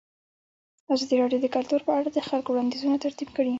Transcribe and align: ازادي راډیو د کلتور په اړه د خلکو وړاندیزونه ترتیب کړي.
ازادي 0.93 1.15
راډیو 1.21 1.43
د 1.43 1.47
کلتور 1.55 1.81
په 1.87 1.91
اړه 1.99 2.09
د 2.13 2.19
خلکو 2.29 2.49
وړاندیزونه 2.51 2.97
ترتیب 3.05 3.29
کړي. 3.37 3.49